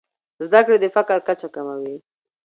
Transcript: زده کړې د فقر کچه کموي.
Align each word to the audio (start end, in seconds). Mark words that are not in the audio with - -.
زده 0.45 0.59
کړې 0.65 0.77
د 0.81 0.85
فقر 0.95 1.19
کچه 1.27 1.47
کموي. 1.55 1.95